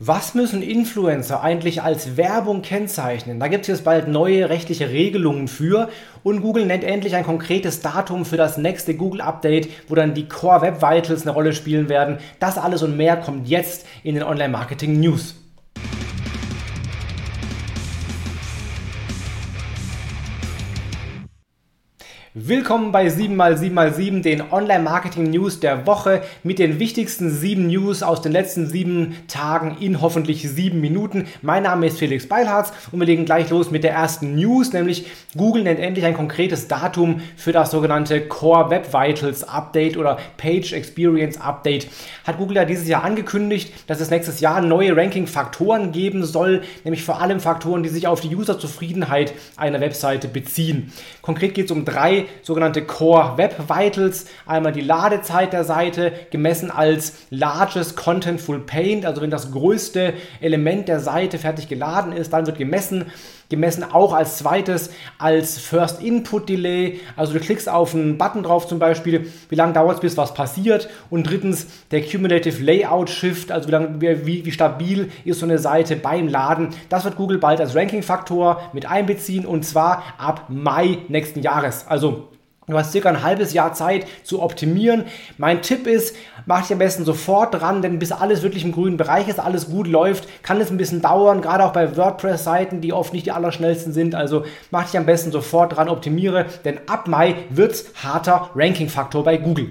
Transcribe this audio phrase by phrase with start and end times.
[0.00, 3.40] Was müssen Influencer eigentlich als Werbung kennzeichnen?
[3.40, 5.88] Da gibt es jetzt bald neue rechtliche Regelungen für
[6.22, 10.28] und Google nennt endlich ein konkretes Datum für das nächste Google Update, wo dann die
[10.28, 12.18] Core Web Vitals eine Rolle spielen werden.
[12.38, 15.34] Das alles und mehr kommt jetzt in den Online Marketing News.
[22.40, 28.68] Willkommen bei 7x7x7, den Online-Marketing-News der Woche mit den wichtigsten 7 News aus den letzten
[28.68, 31.26] 7 Tagen in hoffentlich 7 Minuten.
[31.42, 35.06] Mein Name ist Felix Beilharz und wir legen gleich los mit der ersten News, nämlich
[35.36, 40.72] Google nennt endlich ein konkretes Datum für das sogenannte Core Web Vitals Update oder Page
[40.74, 41.88] Experience Update.
[42.22, 47.02] Hat Google ja dieses Jahr angekündigt, dass es nächstes Jahr neue Ranking-Faktoren geben soll, nämlich
[47.02, 50.92] vor allem Faktoren, die sich auf die User-Zufriedenheit einer Webseite beziehen.
[51.20, 54.26] Konkret geht es um drei sogenannte Core Web Vitals.
[54.46, 60.88] Einmal die Ladezeit der Seite, gemessen als Largest Contentful Paint, also wenn das größte Element
[60.88, 63.06] der Seite fertig geladen ist, dann wird gemessen
[63.48, 67.00] gemessen auch als zweites als First Input Delay.
[67.16, 70.34] Also du klickst auf einen Button drauf zum Beispiel, wie lange dauert es, bis was
[70.34, 70.88] passiert.
[71.10, 75.58] Und drittens der Cumulative Layout Shift, also wie, lang, wie, wie stabil ist so eine
[75.58, 76.70] Seite beim Laden.
[76.88, 81.86] Das wird Google bald als Ranking-Faktor mit einbeziehen und zwar ab Mai nächsten Jahres.
[81.86, 82.28] Also
[82.68, 85.04] Du hast circa ein halbes Jahr Zeit zu optimieren.
[85.38, 88.98] Mein Tipp ist, mach dich am besten sofort dran, denn bis alles wirklich im grünen
[88.98, 92.92] Bereich ist, alles gut läuft, kann es ein bisschen dauern, gerade auch bei WordPress-Seiten, die
[92.92, 94.14] oft nicht die allerschnellsten sind.
[94.14, 99.38] Also mach dich am besten sofort dran, optimiere, denn ab Mai wird's harter Ranking-Faktor bei
[99.38, 99.70] Google.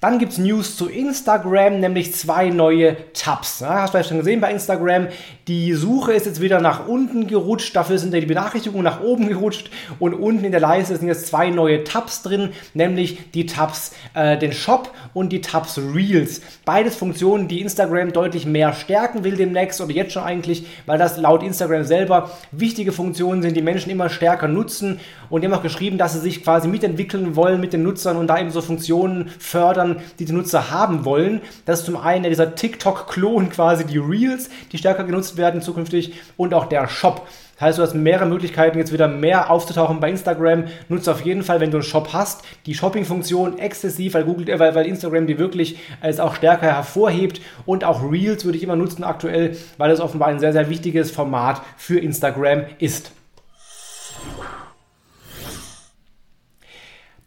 [0.00, 3.60] Dann gibt es News zu Instagram, nämlich zwei neue Tabs.
[3.60, 5.08] Ja, hast du vielleicht schon gesehen bei Instagram.
[5.46, 9.68] Die Suche ist jetzt wieder nach unten gerutscht, dafür sind die Benachrichtigungen nach oben gerutscht
[9.98, 14.38] und unten in der Leiste sind jetzt zwei neue Tabs drin, nämlich die Tabs äh,
[14.38, 16.40] den Shop und die Tabs Reels.
[16.64, 21.18] Beides Funktionen, die Instagram deutlich mehr stärken will demnächst oder jetzt schon eigentlich, weil das
[21.18, 24.98] laut Instagram selber wichtige Funktionen sind, die Menschen immer stärker nutzen
[25.28, 28.28] und die haben auch geschrieben, dass sie sich quasi mitentwickeln wollen mit den Nutzern und
[28.28, 31.40] da eben so Funktionen fördern, Sachen, die die Nutzer haben wollen.
[31.64, 36.54] Das ist zum einen dieser TikTok-Klon quasi, die Reels, die stärker genutzt werden zukünftig und
[36.54, 37.26] auch der Shop.
[37.54, 40.64] Das heißt, du hast mehrere Möglichkeiten, jetzt wieder mehr aufzutauchen bei Instagram.
[40.88, 44.74] Nutze auf jeden Fall, wenn du einen Shop hast, die Shopping-Funktion exzessiv, weil, Google, weil,
[44.74, 47.42] weil Instagram die wirklich als auch stärker hervorhebt.
[47.66, 51.10] Und auch Reels würde ich immer nutzen aktuell, weil es offenbar ein sehr, sehr wichtiges
[51.10, 53.12] Format für Instagram ist.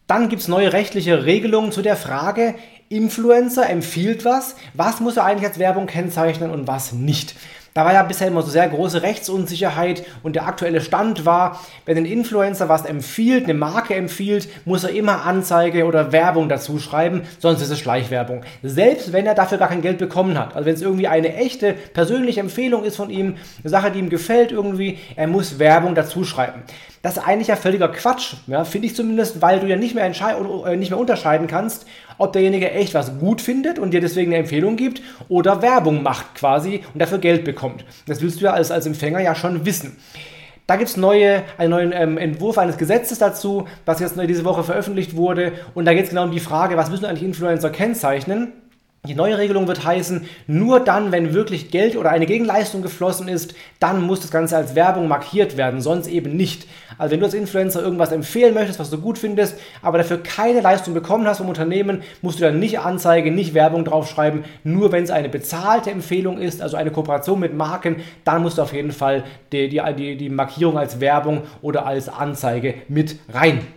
[0.08, 2.56] Dann gibt es neue rechtliche Regelungen zu der Frage,
[2.90, 7.36] Influencer empfiehlt was, was muss er eigentlich als Werbung kennzeichnen und was nicht.
[7.74, 11.98] Da war ja bisher immer so sehr große Rechtsunsicherheit und der aktuelle Stand war, wenn
[11.98, 17.24] ein Influencer was empfiehlt, eine Marke empfiehlt, muss er immer Anzeige oder Werbung dazu schreiben,
[17.40, 18.44] sonst ist es Schleichwerbung.
[18.62, 20.56] Selbst wenn er dafür gar kein Geld bekommen hat.
[20.56, 24.10] Also wenn es irgendwie eine echte persönliche Empfehlung ist von ihm, eine Sache, die ihm
[24.10, 26.62] gefällt irgendwie, er muss Werbung dazu schreiben.
[27.04, 30.06] Das ist eigentlich ja völliger Quatsch, ja, finde ich zumindest, weil du ja nicht mehr,
[30.06, 31.86] äh, nicht mehr unterscheiden kannst,
[32.18, 36.34] ob derjenige echt was gut findet und dir deswegen eine Empfehlung gibt oder Werbung macht
[36.36, 37.84] quasi und dafür Geld bekommt.
[38.08, 39.98] Das willst du ja als, als Empfänger ja schon wissen.
[40.66, 44.64] Da gibt es neue, einen neuen ähm, Entwurf eines Gesetzes dazu, was jetzt diese Woche
[44.64, 45.52] veröffentlicht wurde.
[45.74, 48.54] Und da geht es genau um die Frage, was müssen eigentlich Influencer kennzeichnen?
[49.06, 53.54] Die neue Regelung wird heißen, nur dann, wenn wirklich Geld oder eine Gegenleistung geflossen ist,
[53.82, 56.70] dann muss das Ganze als Werbung markiert werden, sonst eben nicht.
[56.98, 60.62] Also wenn du als Influencer irgendwas empfehlen möchtest, was du gut findest, aber dafür keine
[60.62, 64.46] Leistung bekommen hast vom Unternehmen, musst du dann nicht Anzeige, nicht Werbung draufschreiben.
[64.64, 68.62] Nur wenn es eine bezahlte Empfehlung ist, also eine Kooperation mit Marken, dann musst du
[68.62, 73.68] auf jeden Fall die, die, die, die Markierung als Werbung oder als Anzeige mit rein.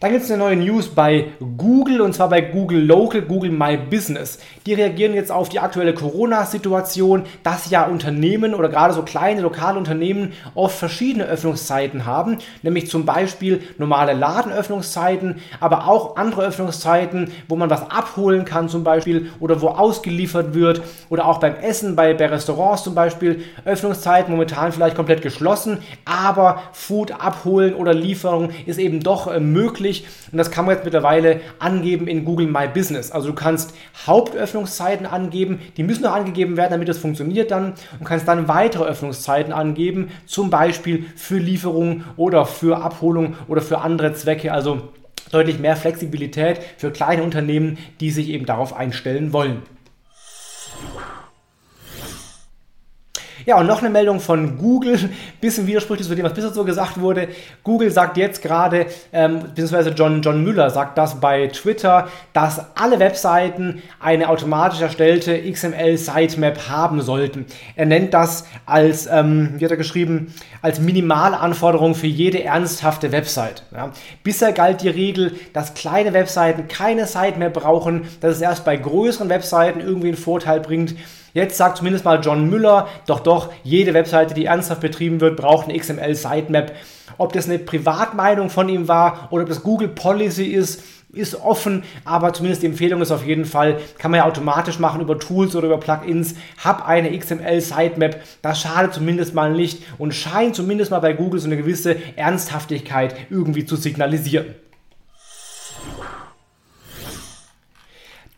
[0.00, 1.26] Dann gibt es eine neue News bei
[1.58, 4.38] Google und zwar bei Google Local, Google My Business.
[4.64, 9.76] Die reagieren jetzt auf die aktuelle Corona-Situation, dass ja Unternehmen oder gerade so kleine lokale
[9.76, 17.56] Unternehmen oft verschiedene Öffnungszeiten haben, nämlich zum Beispiel normale Ladenöffnungszeiten, aber auch andere Öffnungszeiten, wo
[17.56, 20.80] man was abholen kann zum Beispiel oder wo ausgeliefert wird
[21.10, 23.44] oder auch beim Essen, bei, bei Restaurants zum Beispiel.
[23.66, 25.76] Öffnungszeiten momentan vielleicht komplett geschlossen,
[26.06, 30.74] aber Food abholen oder Lieferung ist eben doch äh, möglich möglich und das kann man
[30.74, 33.10] jetzt mittlerweile angeben in Google My Business.
[33.10, 33.74] Also du kannst
[34.06, 38.84] Hauptöffnungszeiten angeben, die müssen noch angegeben werden, damit das funktioniert dann und kannst dann weitere
[38.84, 44.52] Öffnungszeiten angeben, zum Beispiel für Lieferungen oder für Abholung oder für andere Zwecke.
[44.52, 44.88] Also
[45.32, 49.62] deutlich mehr Flexibilität für kleine Unternehmen, die sich eben darauf einstellen wollen.
[53.46, 54.98] Ja, und noch eine Meldung von Google,
[55.40, 57.28] bisschen widersprüchlich zu dem, was bisher so gesagt wurde.
[57.64, 62.98] Google sagt jetzt gerade, ähm, beziehungsweise John, John Müller sagt das bei Twitter, dass alle
[62.98, 67.46] Webseiten eine automatisch erstellte XML-Sitemap haben sollten.
[67.76, 73.64] Er nennt das als, ähm, wie hat er geschrieben, als Minimalanforderung für jede ernsthafte Website.
[73.74, 73.92] Ja.
[74.22, 79.28] Bisher galt die Regel, dass kleine Webseiten keine Sitemap brauchen, dass es erst bei größeren
[79.28, 80.94] Webseiten irgendwie einen Vorteil bringt.
[81.32, 85.68] Jetzt sagt zumindest mal John Müller, doch doch, jede Webseite, die ernsthaft betrieben wird, braucht
[85.68, 86.72] eine XML-Sitemap.
[87.18, 90.82] Ob das eine Privatmeinung von ihm war oder ob das Google Policy ist,
[91.12, 95.00] ist offen, aber zumindest die Empfehlung ist auf jeden Fall, kann man ja automatisch machen
[95.00, 96.34] über Tools oder über Plugins.
[96.62, 101.40] Hab eine XML Sitemap, das schadet zumindest mal nicht und scheint zumindest mal bei Google
[101.40, 104.54] so eine gewisse Ernsthaftigkeit irgendwie zu signalisieren.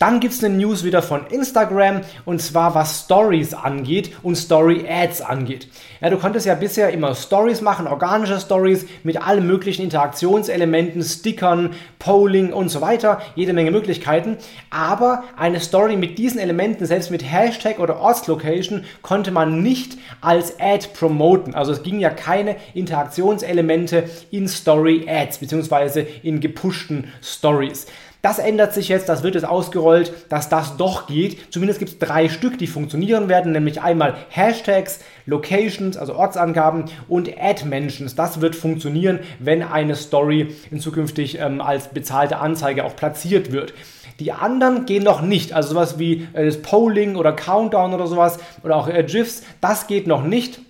[0.03, 4.85] Dann gibt es eine News wieder von Instagram und zwar was Stories angeht und Story
[4.89, 5.69] Ads angeht.
[6.01, 11.71] Ja, du konntest ja bisher immer Stories machen, organische Stories mit allen möglichen Interaktionselementen, Stickern,
[12.01, 14.39] Polling und so weiter, jede Menge Möglichkeiten.
[14.71, 20.59] Aber eine Story mit diesen Elementen, selbst mit Hashtag oder Ortslocation, konnte man nicht als
[20.59, 21.55] Ad promoten.
[21.55, 27.87] Also es ging ja keine Interaktionselemente in Story Ads beziehungsweise in gepushten Stories.
[28.23, 31.53] Das ändert sich jetzt, das wird jetzt ausgerollt, dass das doch geht.
[31.53, 37.29] Zumindest gibt es drei Stück, die funktionieren werden, nämlich einmal Hashtags, Locations, also Ortsangaben und
[37.37, 38.15] Ad-Mentions.
[38.15, 43.75] Das wird funktionieren, wenn eine Story in zukünftig ähm, als bezahlte Anzeige auch platziert wird.
[44.21, 45.53] Die anderen gehen noch nicht.
[45.53, 49.89] Also sowas wie äh, das Polling oder Countdown oder sowas oder auch äh, GIFs, das
[49.89, 50.61] geht noch nicht.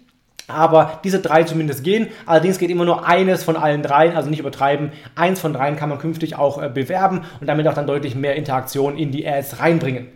[0.53, 2.09] Aber diese drei zumindest gehen.
[2.27, 4.93] Allerdings geht immer nur eines von allen dreien, also nicht übertreiben.
[5.15, 8.37] Eins von dreien kann man künftig auch äh, bewerben und damit auch dann deutlich mehr
[8.37, 10.09] Interaktion in die Ads reinbringen.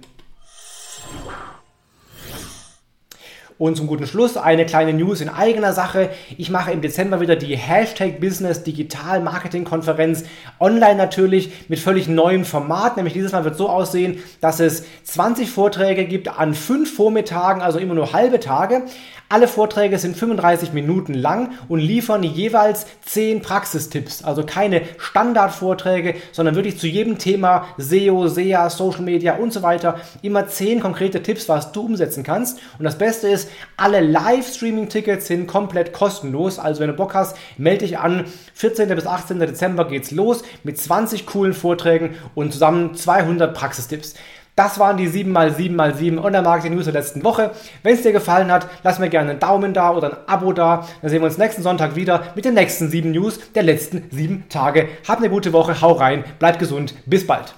[3.59, 6.11] Und zum guten Schluss eine kleine News in eigener Sache.
[6.37, 10.25] Ich mache im Dezember wieder die Hashtag Business Digital Marketing Konferenz
[10.61, 12.99] online natürlich mit völlig neuem Format.
[12.99, 17.79] Nämlich dieses Mal wird so aussehen, dass es 20 Vorträge gibt an fünf Vormittagen, also
[17.79, 18.83] immer nur halbe Tage.
[19.29, 24.23] Alle Vorträge sind 35 Minuten lang und liefern jeweils 10 Praxistipps.
[24.23, 30.01] Also keine Standardvorträge, sondern wirklich zu jedem Thema SEO, SEA, Social Media und so weiter
[30.23, 32.61] immer 10 konkrete Tipps, was du umsetzen kannst.
[32.79, 36.61] Und das Beste ist, alle Live-Streaming-Tickets sind komplett kostenlos.
[36.61, 38.27] Also wenn du Bock hast, melde dich an.
[38.55, 38.89] 14.
[38.91, 39.41] bis 18.
[39.41, 44.15] Dezember geht's los mit 20 coolen Vorträgen und zusammen 200 Praxistipps.
[44.57, 47.51] Das waren die 7x7x7 Online-Marketing-News der letzten Woche.
[47.83, 50.89] Wenn es dir gefallen hat, lass mir gerne einen Daumen da oder ein Abo da.
[51.03, 54.45] Dann sehen wir uns nächsten Sonntag wieder mit den nächsten 7 News der letzten 7
[54.49, 54.89] Tage.
[55.07, 57.55] Hab eine gute Woche, hau rein, bleib gesund, bis bald.